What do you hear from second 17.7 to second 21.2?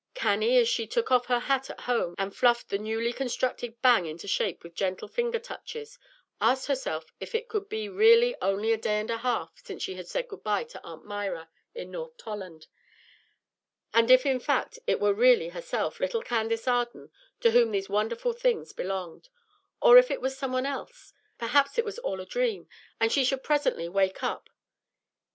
these wonderful things belonged, or was it some one else?